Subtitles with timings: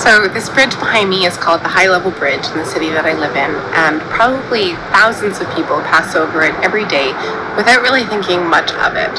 [0.00, 3.04] So, this bridge behind me is called the High Level Bridge in the city that
[3.04, 7.12] I live in, and probably thousands of people pass over it every day
[7.52, 9.12] without really thinking much of it.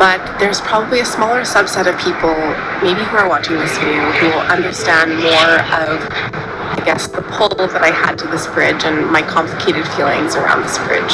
[0.00, 2.32] But there's probably a smaller subset of people,
[2.80, 7.52] maybe who are watching this video, who will understand more of, I guess, the pull
[7.52, 11.12] that I had to this bridge and my complicated feelings around this bridge.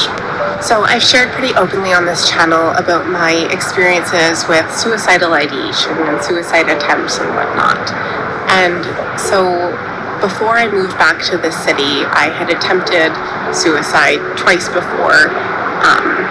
[0.63, 6.23] So, I've shared pretty openly on this channel about my experiences with suicidal ideation and
[6.23, 8.22] suicide attempts and whatnot.
[8.53, 8.85] And
[9.19, 9.73] so
[10.21, 13.11] before I moved back to the city, I had attempted
[13.55, 15.33] suicide twice before.
[15.83, 16.29] Um,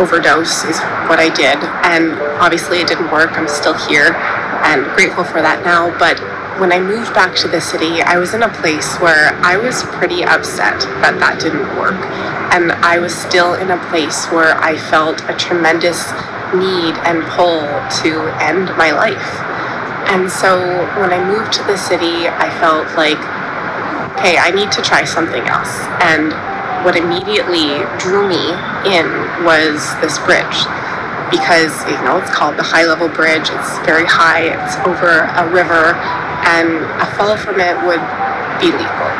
[0.00, 1.60] overdose is what I did.
[1.84, 3.32] And obviously it didn't work.
[3.38, 4.16] I'm still here
[4.64, 5.96] and grateful for that now.
[5.98, 6.18] But
[6.58, 9.84] when I moved back to the city, I was in a place where I was
[10.00, 12.00] pretty upset that that didn't work.
[12.52, 16.10] And I was still in a place where I felt a tremendous
[16.52, 17.64] need and pull
[18.02, 19.51] to end my life.
[20.08, 20.58] And so
[21.00, 23.20] when I moved to the city, I felt like,
[24.18, 25.72] okay, I need to try something else.
[26.02, 26.32] And
[26.84, 28.52] what immediately drew me
[28.84, 29.06] in
[29.44, 30.66] was this bridge
[31.30, 33.48] because, you know, it's called the high level bridge.
[33.48, 35.96] It's very high, it's over a river,
[36.44, 38.02] and a fall from it would
[38.60, 39.10] be legal.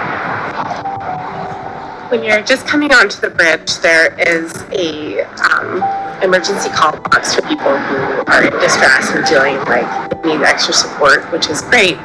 [2.11, 5.81] When you're just coming onto the bridge, there is a um,
[6.23, 11.25] emergency call box for people who are in distress and feeling like need extra support,
[11.33, 11.97] which is great.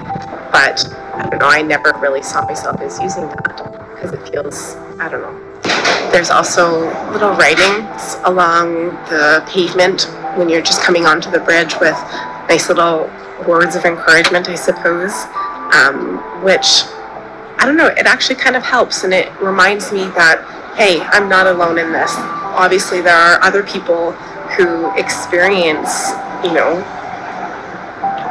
[0.51, 4.75] But I don't know, I never really saw myself as using that because it feels,
[4.99, 6.11] I don't know.
[6.11, 10.03] There's also little writings along the pavement
[10.37, 11.97] when you're just coming onto the bridge with
[12.49, 13.09] nice little
[13.47, 15.13] words of encouragement, I suppose,
[15.73, 16.83] um, which
[17.59, 20.45] I don't know, it actually kind of helps and it reminds me that,
[20.77, 22.13] hey, I'm not alone in this
[22.57, 24.11] obviously there are other people
[24.57, 26.09] who experience,
[26.43, 26.81] you know,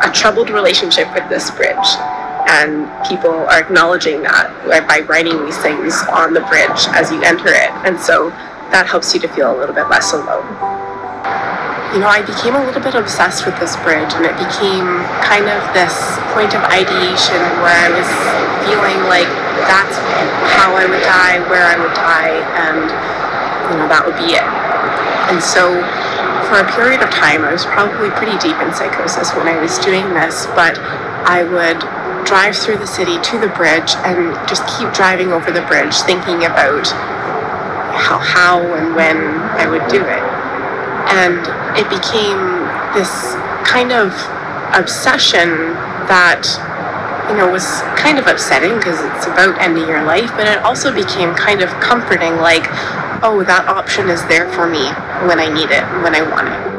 [0.03, 1.89] a troubled relationship with this bridge.
[2.47, 4.51] And people are acknowledging that
[4.87, 7.71] by writing these things on the bridge as you enter it.
[7.87, 8.31] And so
[8.71, 10.47] that helps you to feel a little bit less alone.
[11.95, 14.87] You know, I became a little bit obsessed with this bridge, and it became
[15.23, 15.95] kind of this
[16.35, 18.11] point of ideation where I was
[18.67, 19.31] feeling like
[19.65, 19.97] that's
[20.53, 22.87] how I would die, where I would die, and
[23.73, 24.47] you know, that would be it.
[25.33, 25.83] And so
[26.47, 29.79] for a period of time, I was probably pretty deep in psychosis when I was
[29.83, 30.79] doing this, but
[31.27, 31.83] I would
[32.25, 36.47] drive through the city to the bridge and just keep driving over the bridge, thinking
[36.47, 36.87] about
[37.97, 39.19] how, how and when
[39.59, 40.23] I would do it.
[41.11, 41.43] And
[41.75, 42.39] it became
[42.95, 43.35] this
[43.67, 44.15] kind of
[44.75, 45.75] obsession
[46.07, 46.47] that
[47.29, 50.93] you know was kind of upsetting because it's about ending your life but it also
[50.95, 52.67] became kind of comforting like
[53.23, 54.87] oh, that option is there for me
[55.27, 56.76] when I need it, when I want it.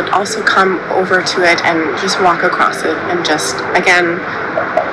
[0.00, 4.16] Would also come over to it and just walk across it and just, again,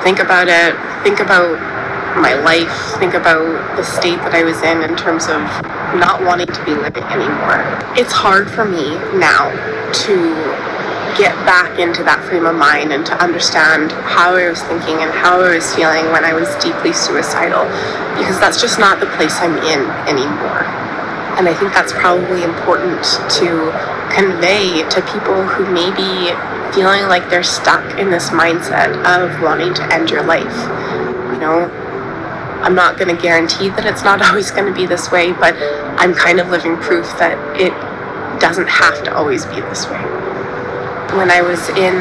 [0.02, 1.56] think about it, think about
[2.20, 3.46] my life, think about
[3.76, 5.40] the state that I was in in terms of
[5.96, 7.64] not wanting to be living anymore.
[7.96, 9.48] It's hard for me now
[10.04, 10.14] to
[11.16, 15.10] get back into that frame of mind and to understand how I was thinking and
[15.10, 17.64] how I was feeling when I was deeply suicidal
[18.20, 20.87] because that's just not the place I'm in anymore.
[21.38, 23.04] And I think that's probably important
[23.38, 23.70] to
[24.10, 26.34] convey to people who may be
[26.74, 30.56] feeling like they're stuck in this mindset of wanting to end your life.
[31.32, 31.70] You know,
[32.62, 35.54] I'm not going to guarantee that it's not always going to be this way, but
[35.98, 37.70] I'm kind of living proof that it
[38.40, 40.02] doesn't have to always be this way.
[41.16, 41.94] When I was in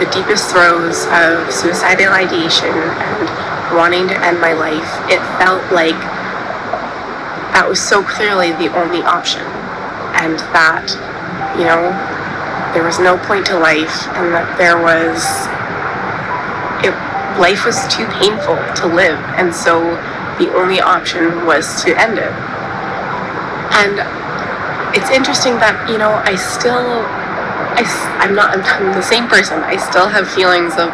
[0.00, 5.94] the deepest throes of suicidal ideation and wanting to end my life, it felt like
[7.54, 9.46] that was so clearly the only option.
[10.18, 10.90] And that,
[11.54, 11.94] you know,
[12.74, 15.22] there was no point to life and that there was
[16.84, 16.92] it,
[17.38, 19.96] life was too painful to live, and so
[20.38, 22.34] the only option was to end it.
[23.74, 24.02] And
[24.94, 27.02] it's interesting that, you know, I still,
[27.74, 27.82] I,
[28.20, 29.62] I'm not, I'm the same person.
[29.62, 30.90] I still have feelings of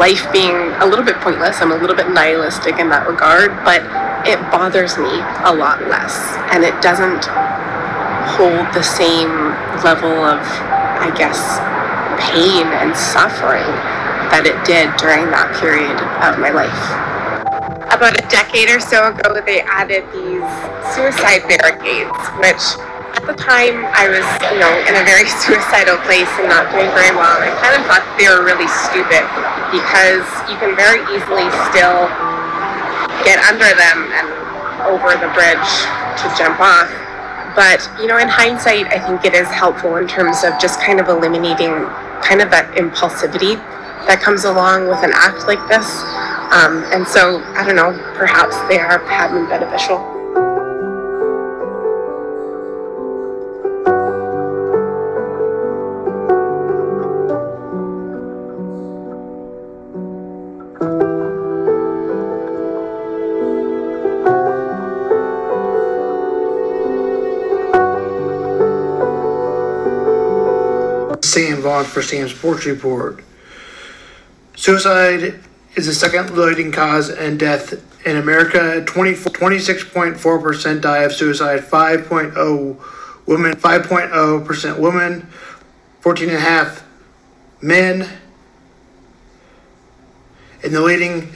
[0.00, 1.60] life being a little bit pointless.
[1.60, 3.84] I'm a little bit nihilistic in that regard, but
[4.24, 5.12] it bothers me
[5.44, 6.16] a lot less.
[6.56, 7.28] And it doesn't
[8.32, 9.52] hold the same
[9.84, 11.60] level of, I guess,
[12.16, 13.68] pain and suffering
[14.32, 16.80] that it did during that period of my life.
[17.92, 20.48] About a decade or so ago, they added these
[20.96, 22.64] suicide barricades, which
[23.20, 26.88] at the time I was, you know, in a very suicidal place and not doing
[26.96, 27.36] very well.
[27.36, 29.28] I kind of thought they were really stupid
[29.68, 32.08] because you can very easily still
[33.28, 34.26] get under them and
[34.88, 35.68] over the bridge
[36.24, 36.88] to jump off.
[37.52, 40.96] But, you know, in hindsight, I think it is helpful in terms of just kind
[40.96, 41.84] of eliminating
[42.24, 43.60] kind of that impulsivity
[44.08, 45.84] that comes along with an act like this.
[46.56, 50.19] Um, and so, I don't know, perhaps they are, have beneficial.
[71.30, 73.22] Sam Vaughn for Sam's Sports Report.
[74.56, 75.38] Suicide
[75.76, 77.72] is the second leading cause and death
[78.04, 78.84] in America.
[78.84, 82.76] 20, 26.4% die of suicide, 5.0
[83.26, 85.26] women, 5.0% women,
[86.02, 86.82] 14.5
[87.62, 88.08] men.
[90.64, 91.32] And the leading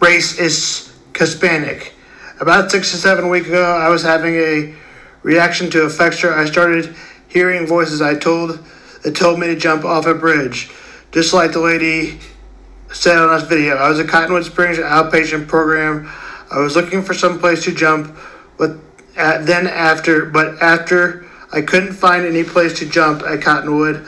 [0.00, 1.94] race is Hispanic.
[2.40, 4.74] About six to seven weeks ago, I was having a
[5.22, 6.32] reaction to a fixture.
[6.32, 6.94] I started
[7.32, 8.58] hearing voices I told
[9.02, 10.70] that told me to jump off a bridge,
[11.10, 12.18] just like the lady
[12.92, 13.76] said on this video.
[13.76, 16.10] I was at Cottonwood Springs outpatient program.
[16.50, 18.14] I was looking for some place to jump,
[18.58, 18.76] but
[19.16, 24.06] at, then after, but after I couldn't find any place to jump at Cottonwood,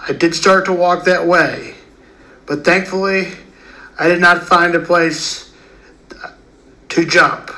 [0.00, 1.74] I did start to walk that way,
[2.46, 3.28] but thankfully,
[3.98, 5.52] I did not find a place
[6.88, 7.50] to jump.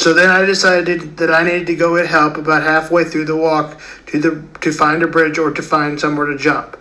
[0.00, 3.36] So then I decided that I needed to go get help about halfway through the
[3.36, 6.78] walk to the to find a bridge or to find somewhere to jump.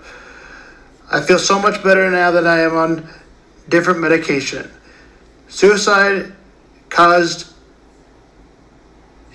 [1.12, 3.10] I feel so much better now that I am on
[3.68, 4.72] different medication.
[5.50, 6.32] Suicide
[6.88, 7.52] caused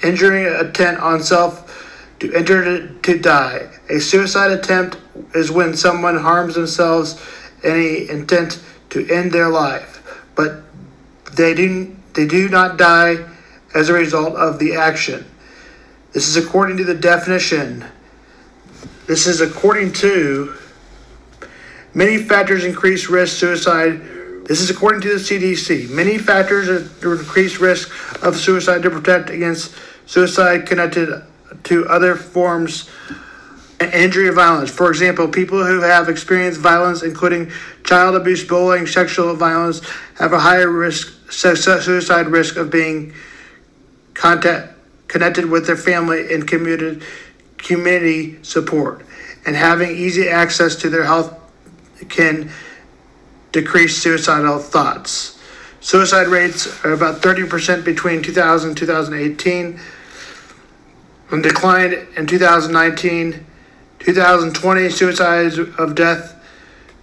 [0.03, 3.69] injuring attempt on self to enter to, die.
[3.91, 4.97] A suicide attempt
[5.35, 7.23] is when someone harms themselves
[7.63, 10.63] any intent to end their life, but
[11.35, 13.27] they do they do not die
[13.75, 15.25] as a result of the action.
[16.13, 17.85] This is according to the definition.
[19.07, 20.55] This is according to
[21.93, 24.01] many factors increase risk suicide.
[24.47, 25.91] This is according to the CDC.
[25.91, 26.69] Many factors
[27.03, 27.91] increase risk
[28.23, 29.75] of suicide to protect against
[30.07, 31.23] suicide connected
[31.65, 32.89] to other forms
[33.81, 34.71] injury or violence.
[34.71, 37.51] For example, people who have experienced violence, including
[37.83, 39.81] child abuse, bullying, sexual violence,
[40.19, 43.13] have a higher risk suicide risk of being
[44.15, 44.73] contact,
[45.09, 47.05] connected with their family and community,
[47.59, 49.05] community support.
[49.47, 51.39] And having easy access to their health
[52.09, 52.51] can
[53.53, 55.39] decrease suicidal thoughts.
[55.81, 59.79] Suicide rates are about 30% between 2000 and 2018
[61.31, 63.47] and declined in 2019.
[63.99, 66.35] 2020 suicides of death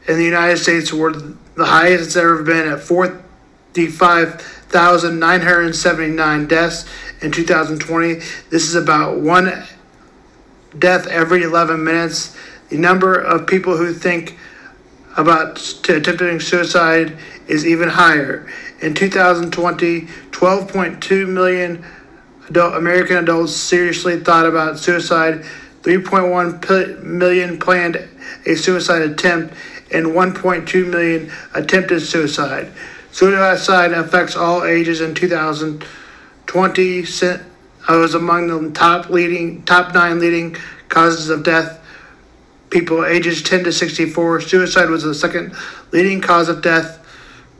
[0.07, 6.85] in the United States were the highest it's ever been at 45 1,979 deaths
[7.21, 8.13] in 2020.
[8.49, 9.51] This is about one
[10.79, 12.37] death every 11 minutes.
[12.69, 14.37] The number of people who think
[15.17, 15.59] about
[15.89, 18.49] attempting suicide is even higher.
[18.81, 21.85] In 2020, 12.2 million
[22.47, 25.43] adult, American adults seriously thought about suicide.
[25.81, 28.07] 3.1 million planned
[28.45, 29.53] a suicide attempt,
[29.91, 32.71] and 1.2 million attempted suicide.
[33.11, 37.05] Suicide affects all ages in 2020.
[37.87, 40.55] I was among the top leading, top nine leading
[40.87, 41.79] causes of death.
[42.69, 44.41] People ages 10 to 64.
[44.41, 45.53] Suicide was the second
[45.91, 46.99] leading cause of death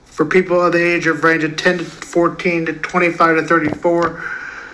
[0.06, 4.24] for people of the age of range of 10 to 14 to 25 to 34.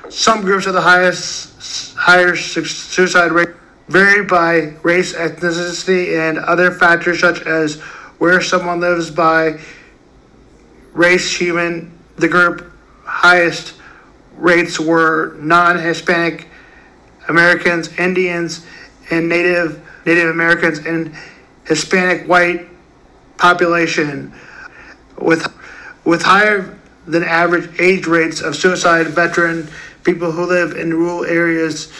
[0.09, 3.49] Some groups have the highest higher suicide rate
[3.87, 7.79] vary by race, ethnicity, and other factors such as
[8.19, 9.59] where someone lives by
[10.97, 12.71] race human, the group
[13.05, 13.75] highest
[14.35, 16.47] rates were non-Hispanic
[17.29, 18.65] Americans, Indians,
[19.09, 21.15] and Native Native Americans and
[21.65, 22.67] Hispanic white
[23.37, 24.33] population
[25.19, 25.47] with
[26.03, 29.69] with higher than average age rates of suicide veteran
[30.03, 31.91] people who live in rural areas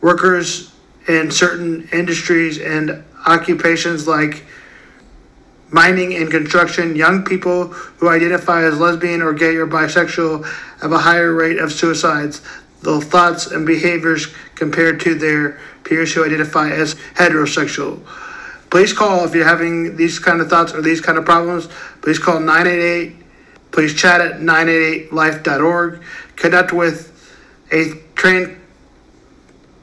[0.00, 0.72] workers
[1.08, 4.44] in certain industries and occupations like
[5.70, 10.44] mining and construction, young people who identify as lesbian or gay or bisexual
[10.80, 12.42] have a higher rate of suicides,
[12.82, 18.00] though thoughts and behaviors compared to their peers who identify as heterosexual.
[18.70, 21.68] Please call if you're having these kind of thoughts or these kind of problems.
[22.02, 23.16] Please call 988.
[23.72, 26.02] Please chat at 988life.org.
[26.36, 27.36] Connect with
[27.72, 28.60] A trained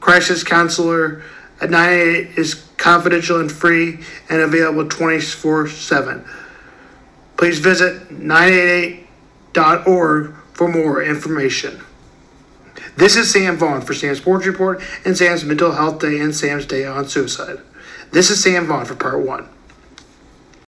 [0.00, 1.22] crisis counselor
[1.60, 3.98] at 988 is confidential and free
[4.30, 6.24] and available 24 7.
[7.36, 11.82] Please visit 988.org for more information.
[12.96, 16.64] This is Sam Vaughn for Sam's Sports Report and Sam's Mental Health Day and Sam's
[16.64, 17.58] Day on Suicide.
[18.10, 19.57] This is Sam Vaughn for Part 1.